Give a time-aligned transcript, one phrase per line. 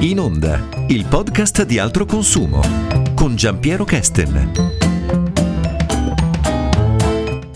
[0.00, 2.62] In onda, il podcast di altro consumo
[3.14, 4.78] con Giampiero Kesten.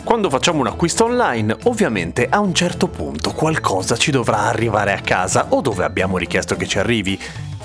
[0.05, 5.01] Quando facciamo un acquisto online, ovviamente a un certo punto qualcosa ci dovrà arrivare a
[5.01, 7.19] casa o dove abbiamo richiesto che ci arrivi.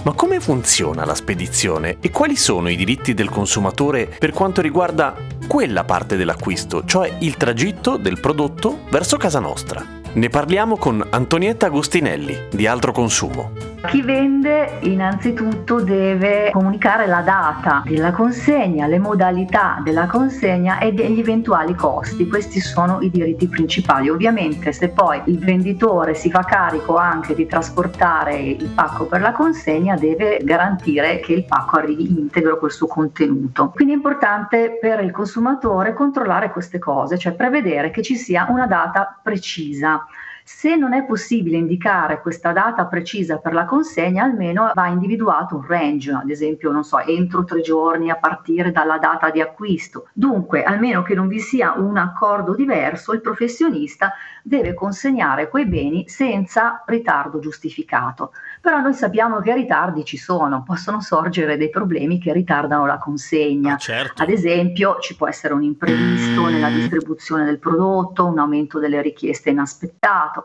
[0.04, 5.14] Ma come funziona la spedizione e quali sono i diritti del consumatore per quanto riguarda
[5.46, 9.99] quella parte dell'acquisto, cioè il tragitto del prodotto verso casa nostra?
[10.12, 13.70] Ne parliamo con Antonietta Agostinelli di Altro Consumo.
[13.88, 21.20] Chi vende innanzitutto deve comunicare la data della consegna, le modalità della consegna e gli
[21.20, 22.28] eventuali costi.
[22.28, 24.10] Questi sono i diritti principali.
[24.10, 29.32] Ovviamente se poi il venditore si fa carico anche di trasportare il pacco per la
[29.32, 33.72] consegna deve garantire che il pacco arrivi integro col suo contenuto.
[33.74, 38.68] Quindi è importante per il consumatore controllare queste cose, cioè prevedere che ci sia una
[38.68, 39.99] data precisa.
[40.44, 45.66] Se non è possibile indicare questa data precisa per la consegna, almeno va individuato un
[45.68, 50.08] range, ad esempio, non so, entro tre giorni a partire dalla data di acquisto.
[50.12, 56.10] Dunque, almeno che non vi sia un accordo diverso, il professionista deve consegnare quei beni
[56.10, 58.32] senza ritardo giustificato.
[58.62, 63.76] Però noi sappiamo che ritardi ci sono, possono sorgere dei problemi che ritardano la consegna.
[63.76, 64.22] Ah, certo.
[64.22, 69.50] Ad esempio, ci può essere un imprevisto nella distribuzione del prodotto, un aumento delle richieste
[69.50, 70.44] inaspettato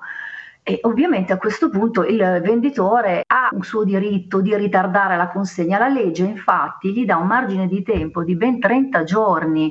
[0.67, 5.79] e ovviamente a questo punto il venditore ha un suo diritto di ritardare la consegna.
[5.79, 9.71] La legge infatti gli dà un margine di tempo di ben 30 giorni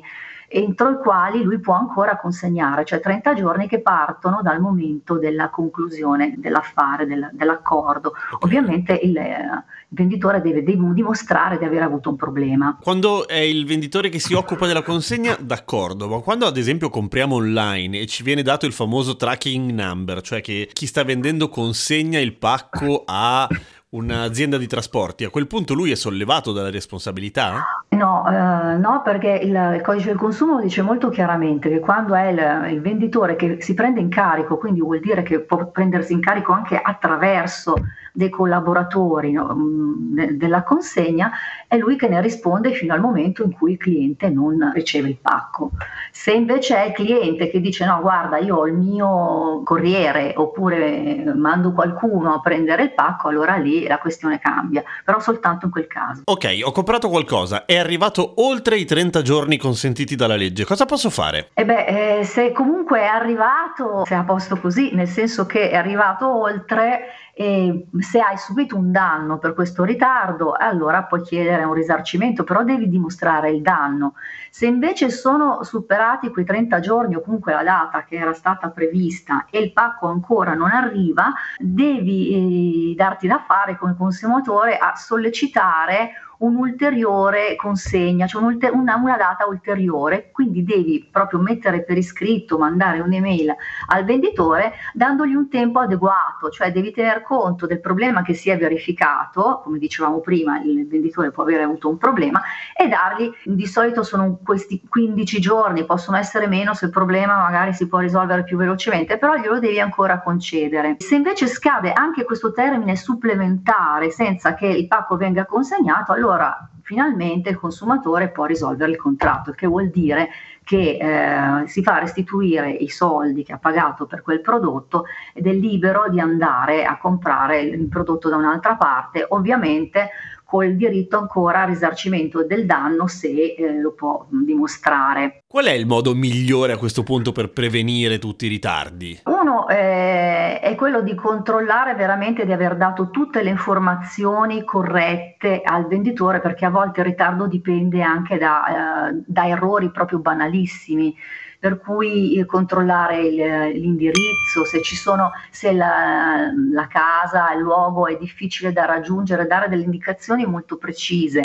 [0.53, 5.49] entro i quali lui può ancora consegnare, cioè 30 giorni che partono dal momento della
[5.49, 8.13] conclusione dell'affare, del, dell'accordo.
[8.41, 12.77] Ovviamente il, eh, il venditore deve dimostrare di aver avuto un problema.
[12.79, 17.35] Quando è il venditore che si occupa della consegna, d'accordo, ma quando ad esempio compriamo
[17.35, 22.19] online e ci viene dato il famoso tracking number, cioè che chi sta vendendo consegna
[22.19, 23.47] il pacco a
[23.89, 27.82] un'azienda di trasporti, a quel punto lui è sollevato dalla responsabilità?
[27.95, 32.27] No, eh, no perché il, il, codice del consumo dice molto chiaramente che quando è
[32.27, 36.21] il, il, venditore che si prende in carico, quindi vuol dire che può prendersi in
[36.21, 37.75] carico anche attraverso
[38.15, 41.31] dei collaboratori no, mm, de, della consegna,
[41.67, 45.17] è lui che ne risponde fino al momento in cui il cliente non riceve il
[45.17, 45.71] pacco.
[46.11, 51.33] Se invece è il cliente che dice no, guarda, io ho il mio corriere oppure
[51.35, 55.87] mando qualcuno a prendere il pacco, allora lì la questione cambia, però soltanto in quel
[55.87, 56.21] caso.
[56.25, 61.09] Ok, ho comprato qualcosa, è arrivato oltre i 30 giorni consentiti dalla legge, cosa posso
[61.09, 61.49] fare?
[61.53, 65.69] Eh beh, eh, se comunque è arrivato, se è a posto così, nel senso che
[65.69, 71.63] è arrivato oltre e se hai subito un danno per questo ritardo, allora puoi chiedere
[71.63, 74.13] un risarcimento, però devi dimostrare il danno.
[74.51, 79.47] Se invece sono superati quei 30 giorni o comunque la data che era stata prevista
[79.49, 86.11] e il pacco ancora non arriva, devi eh, darti da fare come consumatore a sollecitare
[86.43, 93.55] un'ulteriore consegna, cioè una, una, data ulteriore, quindi devi proprio mettere per iscritto, mandare un'email
[93.87, 98.57] al venditore dandogli un tempo adeguato, cioè devi tener conto del problema che si è
[98.57, 102.41] verificato, come dicevamo prima, il venditore può avere avuto un problema
[102.75, 107.73] e dargli, di solito sono questi 15 giorni, possono essere meno se il problema magari
[107.73, 110.97] si può risolvere più velocemente, però glielo devi ancora concedere.
[110.99, 117.49] Se invece scade anche questo termine supplementare senza che il pacco venga consegnato, allora finalmente
[117.49, 120.29] il consumatore può risolvere il contratto, che vuol dire
[120.63, 125.51] che eh, si fa restituire i soldi che ha pagato per quel prodotto ed è
[125.51, 130.09] libero di andare a comprare il prodotto da un'altra parte, ovviamente
[130.53, 135.41] col diritto ancora al risarcimento del danno se eh, lo può dimostrare.
[135.47, 139.21] Qual è il modo migliore a questo punto per prevenire tutti i ritardi?
[139.25, 140.12] Uno eh,
[140.59, 146.65] è quello di controllare veramente di aver dato tutte le informazioni corrette al venditore perché
[146.65, 151.15] a volte il ritardo dipende anche da, eh, da errori proprio banalissimi.
[151.59, 153.35] Per cui eh, controllare il,
[153.79, 159.83] l'indirizzo, se, sono, se la, la, casa, il luogo è difficile da raggiungere, dare delle
[159.83, 161.39] indicazioni molto precise,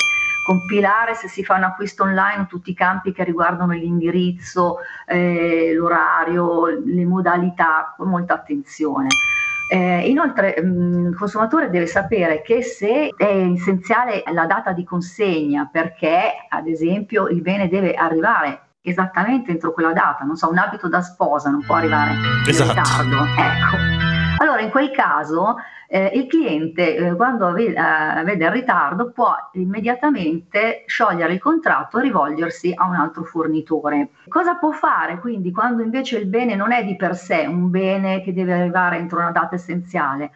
[0.49, 6.65] compilare se si fa un acquisto online tutti i campi che riguardano l'indirizzo, eh, l'orario,
[6.87, 9.09] le modalità, con molta attenzione.
[9.71, 14.83] Eh, inoltre mh, mm, il consumatore deve sapere che se è essenziale la data di
[14.85, 20.56] consegna perché ad esempio il bene deve arrivare esattamente entro quella data, non so, un
[20.56, 22.73] abito da sposa non può arrivare in esatto.
[22.73, 23.17] ritardo.
[23.37, 24.07] Ecco.
[24.40, 25.56] Allora, in quel caso
[25.88, 31.99] eh, il cliente, eh, quando vede, eh, vede il ritardo, può immediatamente sciogliere il contratto
[31.99, 34.11] e rivolgersi a un altro fornitore.
[34.29, 38.23] Cosa può fare quindi quando invece il bene non è di per sé un bene
[38.23, 40.31] che deve arrivare entro una data essenziale?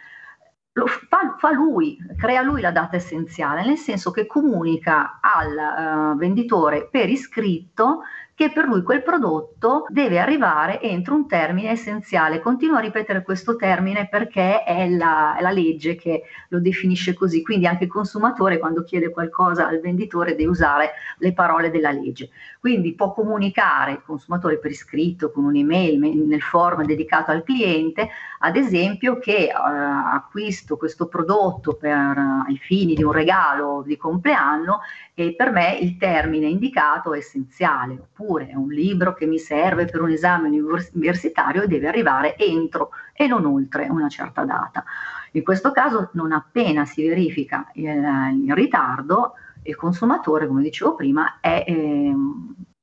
[0.75, 6.17] lo fa, fa, lui, crea lui la data essenziale, nel senso che comunica al uh,
[6.17, 8.01] venditore per iscritto
[8.43, 12.41] che per lui quel prodotto deve arrivare entro un termine essenziale.
[12.41, 17.41] Continuo a ripetere questo termine perché è la, è la, legge che lo definisce così,
[17.41, 22.31] quindi anche il consumatore quando chiede qualcosa al venditore deve usare le parole della legge.
[22.59, 28.09] Quindi può comunicare il consumatore per iscritto con un'email nel form dedicato al cliente,
[28.41, 33.97] ad esempio che eh, acquisto questo prodotto per uh, ai fini di un regalo di
[33.97, 34.81] compleanno
[35.15, 39.87] e per me il termine indicato è essenziale oppure è un libro che mi serve
[39.87, 44.85] per un esame universitario deve arrivare entro e non oltre una certa data.
[45.33, 51.39] In questo caso, non appena si verifica il, il ritardo, il consumatore, come dicevo prima,
[51.41, 52.15] è eh,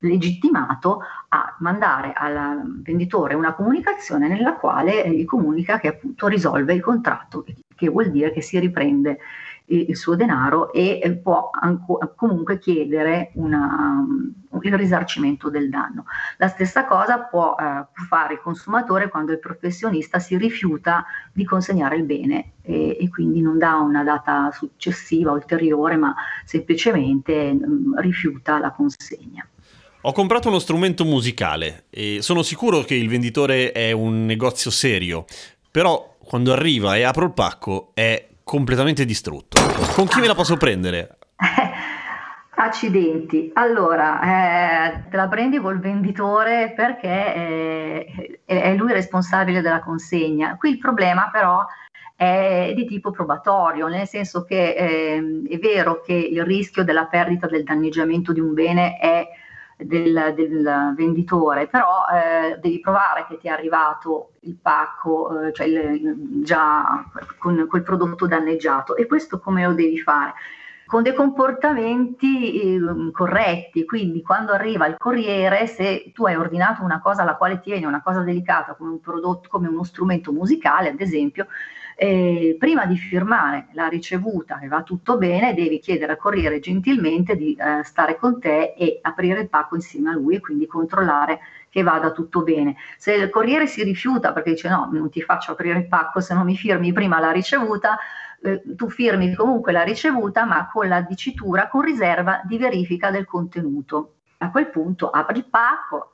[0.00, 6.80] legittimato a mandare al venditore una comunicazione nella quale gli comunica che appunto risolve il
[6.80, 7.44] contratto,
[7.74, 9.18] che vuol dire che si riprende
[9.70, 14.04] il suo denaro e può anco, comunque chiedere una,
[14.62, 16.04] il risarcimento del danno.
[16.38, 21.96] La stessa cosa può eh, fare il consumatore quando il professionista si rifiuta di consegnare
[21.96, 26.14] il bene e, e quindi non dà una data successiva, ulteriore, ma
[26.44, 29.46] semplicemente mh, mm, rifiuta la consegna.
[30.02, 35.26] Ho comprato uno strumento musicale e sono sicuro che il venditore è un negozio serio,
[35.70, 39.60] però quando arriva e apro il pacco è completamente distrutto.
[39.94, 41.18] Con chi me la posso prendere?
[42.56, 50.56] Accidenti, allora eh, te la prendi col venditore perché eh, è lui responsabile della consegna.
[50.56, 51.64] Qui il problema però
[52.16, 57.46] è di tipo probatorio, nel senso che eh, è vero che il rischio della perdita
[57.46, 59.28] del danneggiamento di un bene è
[59.82, 65.66] del, del venditore, però eh, devi provare che ti è arrivato il pacco, eh, cioè
[65.66, 67.04] il, già
[67.38, 70.34] con quel prodotto danneggiato e questo come lo devi fare?
[70.86, 72.80] Con dei comportamenti eh,
[73.12, 77.84] corretti, quindi quando arriva il corriere, se tu hai ordinato una cosa alla quale tieni,
[77.84, 81.46] una cosa delicata come un prodotto, come uno strumento musicale, ad esempio,
[82.02, 87.36] eh, prima di firmare la ricevuta che va tutto bene, devi chiedere al corriere gentilmente
[87.36, 91.40] di eh, stare con te e aprire il pacco insieme a lui e quindi controllare
[91.68, 92.76] che vada tutto bene.
[92.96, 96.32] Se il corriere si rifiuta perché dice no, non ti faccio aprire il pacco se
[96.32, 97.98] non mi firmi prima la ricevuta,
[98.40, 103.26] eh, tu firmi comunque la ricevuta ma con la dicitura con riserva di verifica del
[103.26, 104.14] contenuto.
[104.38, 106.12] A quel punto apri il pacco,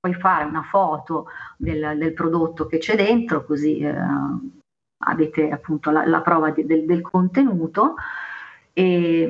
[0.00, 1.26] puoi fare una foto
[1.56, 3.94] del, del prodotto che c'è dentro, così eh,
[4.98, 7.94] avete appunto la, la prova di, del, del, contenuto
[8.72, 9.28] e,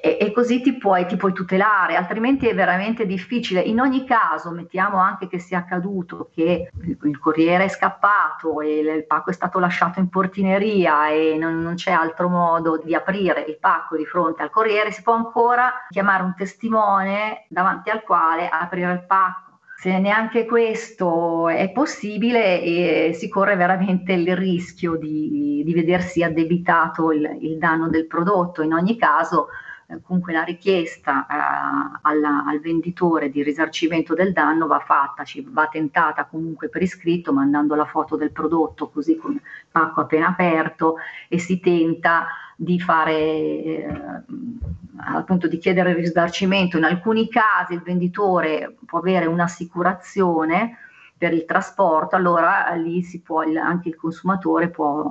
[0.00, 3.60] e, e, così ti puoi, ti puoi tutelare, altrimenti è veramente difficile.
[3.60, 6.70] In ogni caso, mettiamo anche che sia accaduto che
[7.02, 11.74] il, corriere è scappato e il pacco è stato lasciato in portineria e non, non
[11.74, 16.22] c'è altro modo di aprire il pacco di fronte al corriere, si può ancora chiamare
[16.22, 19.47] un testimone davanti al quale aprire il pacco
[19.80, 27.12] se neanche questo è possibile, eh, si corre veramente il rischio di, di vedersi addebitato
[27.12, 28.62] il, il, danno del prodotto.
[28.62, 29.46] In ogni caso,
[29.86, 35.68] eh, comunque la richiesta eh, alla, al venditore di risarcimento del danno va fatta, va
[35.68, 39.40] tentata comunque per iscritto mandando la foto del prodotto così con
[39.70, 40.96] pacco appena aperto
[41.28, 42.26] e si tenta
[42.60, 43.86] di fare eh,
[44.96, 46.76] appunto di chiedere il risarcimento.
[46.76, 50.76] In alcuni casi il venditore può avere un'assicurazione
[51.16, 55.08] per il trasporto, allora lì si può, anche il consumatore può,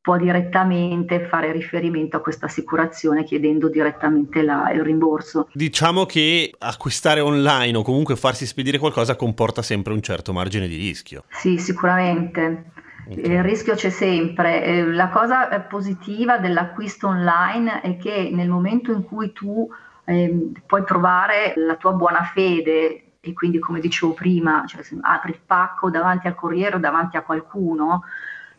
[0.00, 5.48] può direttamente fare riferimento a questa assicurazione chiedendo direttamente la, il rimborso.
[5.52, 10.76] Diciamo che acquistare online o comunque farsi spedire qualcosa comporta sempre un certo margine di
[10.76, 11.24] rischio.
[11.28, 12.70] Sì, sicuramente.
[13.08, 14.64] Il rischio c'è sempre.
[14.64, 19.68] Eh, la cosa eh, positiva dell'acquisto online è che nel momento in cui tu
[20.04, 25.40] eh, puoi provare la tua buona fede e quindi come dicevo prima, cioè, apri il
[25.44, 28.02] pacco davanti al corriere o davanti a qualcuno,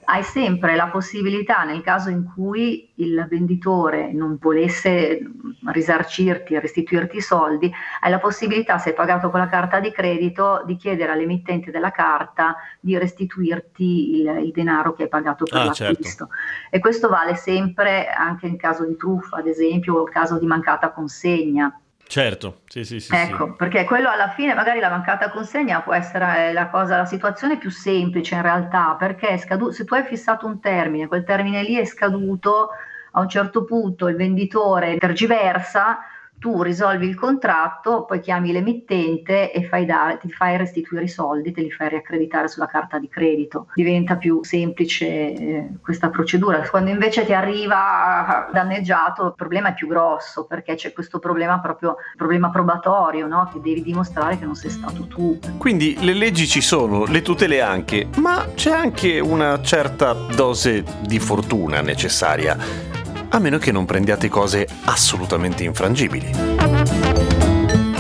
[0.06, 5.20] hai sempre la possibilità, nel caso in cui il venditore non volesse
[5.68, 7.72] risarcirti e restituirti i soldi,
[8.02, 11.92] hai la possibilità, se hai pagato con la carta di credito, di chiedere all'emittente della
[11.92, 15.84] carta di restituirti il, il denaro che hai pagato per ah, certo.
[15.84, 16.28] l'acquisto.
[16.28, 16.76] Certo.
[16.76, 20.92] E questo vale sempre anche in caso di truffa, ad esempio, o caso di mancata
[20.92, 21.80] consegna.
[22.08, 23.14] Certo, sì, sì, sì.
[23.14, 23.54] Ecco, sì.
[23.58, 27.70] perché quello alla fine, magari la mancata consegna può essere la, cosa, la situazione più
[27.70, 31.84] semplice in realtà, perché scadu- se tu hai fissato un termine, quel termine lì è
[31.84, 32.70] scaduto,
[33.18, 36.00] a un certo punto il venditore tergiversa,
[36.40, 41.52] tu risolvi il contratto, poi chiami l'emittente e fai da, ti fai restituire i soldi,
[41.52, 43.68] te li fai riaccreditare sulla carta di credito.
[43.74, 46.62] Diventa più semplice eh, questa procedura.
[46.70, 51.96] Quando invece ti arriva danneggiato, il problema è più grosso perché c'è questo problema proprio
[52.16, 53.50] problema probatorio, no?
[53.52, 55.40] che devi dimostrare che non sei stato tu.
[55.58, 61.18] Quindi le leggi ci sono, le tutele anche, ma c'è anche una certa dose di
[61.20, 62.87] fortuna necessaria
[63.30, 66.32] a meno che non prendiate cose assolutamente infrangibili.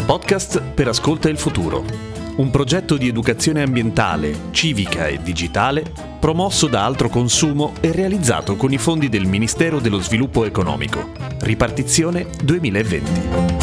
[0.05, 1.83] Podcast per Ascolta il Futuro.
[2.37, 8.71] Un progetto di educazione ambientale, civica e digitale promosso da Altro Consumo e realizzato con
[8.71, 11.11] i fondi del Ministero dello Sviluppo Economico.
[11.39, 13.56] Ripartizione 2020.